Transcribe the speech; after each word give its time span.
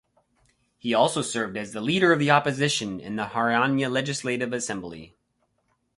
He 0.79 0.95
also 0.95 1.21
served 1.21 1.55
as 1.57 1.73
the 1.73 1.79
leader 1.79 2.11
of 2.11 2.17
the 2.17 2.31
opposition 2.31 2.99
in 2.99 3.17
the 3.17 3.25
Haryana 3.25 3.87
Legislative 3.91 4.51
Assembly. 4.51 5.15